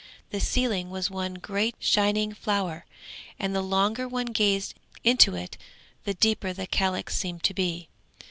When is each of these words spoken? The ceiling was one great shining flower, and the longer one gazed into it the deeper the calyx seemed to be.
The 0.31 0.39
ceiling 0.39 0.89
was 0.89 1.11
one 1.11 1.35
great 1.35 1.75
shining 1.77 2.33
flower, 2.33 2.87
and 3.37 3.55
the 3.55 3.61
longer 3.61 4.07
one 4.07 4.25
gazed 4.25 4.73
into 5.03 5.35
it 5.35 5.59
the 6.05 6.15
deeper 6.15 6.53
the 6.53 6.65
calyx 6.65 7.15
seemed 7.15 7.43
to 7.43 7.53
be. 7.53 7.87